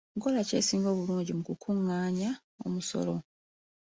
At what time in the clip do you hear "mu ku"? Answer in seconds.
1.37-1.53